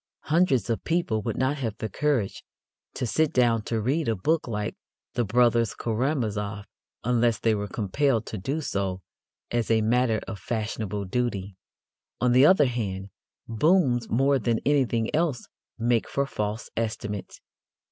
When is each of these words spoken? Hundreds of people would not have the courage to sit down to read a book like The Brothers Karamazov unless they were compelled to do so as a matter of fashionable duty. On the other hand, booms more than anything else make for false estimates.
Hundreds 0.33 0.67
of 0.67 0.83
people 0.83 1.21
would 1.21 1.37
not 1.37 1.57
have 1.57 1.77
the 1.77 1.87
courage 1.87 2.43
to 2.95 3.05
sit 3.05 3.31
down 3.31 3.61
to 3.61 3.79
read 3.79 4.07
a 4.07 4.15
book 4.15 4.47
like 4.47 4.75
The 5.13 5.23
Brothers 5.23 5.75
Karamazov 5.75 6.65
unless 7.03 7.37
they 7.37 7.53
were 7.53 7.67
compelled 7.67 8.25
to 8.25 8.39
do 8.39 8.61
so 8.61 9.03
as 9.51 9.69
a 9.69 9.81
matter 9.83 10.19
of 10.27 10.39
fashionable 10.39 11.05
duty. 11.05 11.55
On 12.19 12.31
the 12.31 12.47
other 12.47 12.65
hand, 12.65 13.11
booms 13.47 14.09
more 14.09 14.39
than 14.39 14.57
anything 14.65 15.13
else 15.15 15.47
make 15.77 16.09
for 16.09 16.25
false 16.25 16.71
estimates. 16.75 17.39